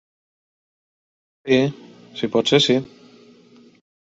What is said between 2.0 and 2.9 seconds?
si pot ser sí.